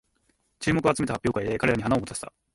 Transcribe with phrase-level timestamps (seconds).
[0.59, 2.33] 注目を集めた発表会で彼らに花を持たせた